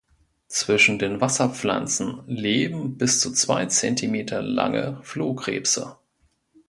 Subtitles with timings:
[0.47, 5.95] Zwischen den Wasserpflanzen leben bis zu zwei Zentimeter lange Flohkrebse.